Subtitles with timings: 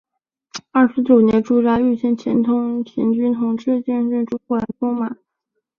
[0.71, 2.83] 二十九年驻扎御前前军统
[3.55, 5.17] 制兼主管中军军马。